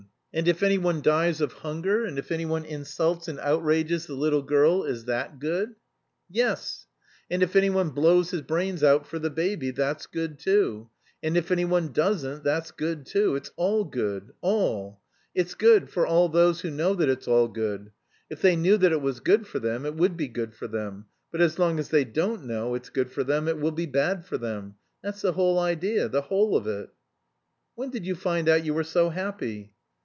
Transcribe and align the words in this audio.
"And 0.33 0.47
if 0.47 0.63
anyone 0.63 1.01
dies 1.01 1.41
of 1.41 1.51
hunger, 1.51 2.05
and 2.05 2.17
if 2.17 2.31
anyone 2.31 2.63
insults 2.63 3.27
and 3.27 3.37
outrages 3.41 4.05
the 4.05 4.13
little 4.15 4.41
girl, 4.41 4.85
is 4.85 5.03
that 5.03 5.39
good?" 5.39 5.75
"Yes! 6.29 6.87
And 7.29 7.43
if 7.43 7.57
anyone 7.57 7.89
blows 7.89 8.31
his 8.31 8.41
brains 8.41 8.81
out 8.81 9.05
for 9.05 9.19
the 9.19 9.29
baby, 9.29 9.71
that's 9.71 10.07
good 10.07 10.39
too. 10.39 10.89
And 11.21 11.35
if 11.35 11.51
anyone 11.51 11.91
doesn't, 11.91 12.45
that's 12.45 12.71
good 12.71 13.05
too. 13.05 13.35
It's 13.35 13.51
all 13.57 13.83
good, 13.83 14.31
all. 14.39 15.01
It's 15.35 15.53
good 15.53 15.89
for 15.89 16.07
all 16.07 16.29
those 16.29 16.61
who 16.61 16.71
know 16.71 16.93
that 16.95 17.09
it's 17.09 17.27
all 17.27 17.49
good. 17.49 17.91
If 18.29 18.41
they 18.41 18.55
knew 18.55 18.77
that 18.77 18.93
it 18.93 19.01
was 19.01 19.19
good 19.19 19.45
for 19.47 19.59
them, 19.59 19.85
it 19.85 19.95
would 19.95 20.15
be 20.15 20.29
good 20.29 20.53
for 20.55 20.69
them, 20.69 21.07
but 21.29 21.41
as 21.41 21.59
long 21.59 21.77
as 21.77 21.89
they 21.89 22.05
don't 22.05 22.45
know 22.45 22.73
it's 22.73 22.89
good 22.89 23.11
for 23.11 23.25
them, 23.25 23.49
it 23.49 23.57
will 23.59 23.71
be 23.73 23.85
bad 23.85 24.25
for 24.25 24.37
them. 24.37 24.75
That's 25.03 25.21
the 25.23 25.33
whole 25.33 25.59
idea, 25.59 26.07
the 26.07 26.21
whole 26.21 26.55
of 26.55 26.67
it." 26.67 26.89
"When 27.75 27.89
did 27.89 28.05
you 28.05 28.15
find 28.15 28.47
out 28.47 28.63
you 28.63 28.73
were 28.73 28.85
so 28.85 29.09
happy?" 29.09 29.73